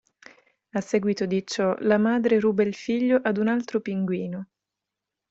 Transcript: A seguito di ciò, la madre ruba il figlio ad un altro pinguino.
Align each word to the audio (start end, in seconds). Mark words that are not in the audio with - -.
A 0.73 0.81
seguito 0.81 1.27
di 1.27 1.43
ciò, 1.45 1.75
la 1.81 1.99
madre 1.99 2.39
ruba 2.39 2.63
il 2.63 2.73
figlio 2.73 3.17
ad 3.17 3.37
un 3.37 3.47
altro 3.47 3.81
pinguino. 3.81 4.47